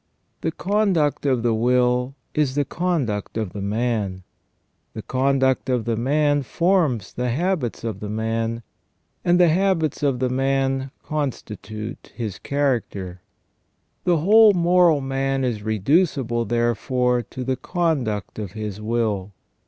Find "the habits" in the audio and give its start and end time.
7.13-7.83, 9.39-10.01